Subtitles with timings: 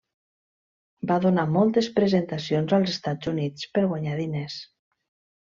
[1.11, 4.59] Va donar moltes presentacions als Estats Units per guanyar diners.